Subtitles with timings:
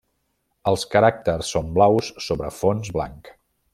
[0.71, 3.35] Els caràcters són blaus sobre fons blanc.